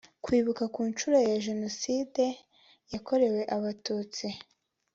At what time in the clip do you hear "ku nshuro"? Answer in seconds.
0.73-1.17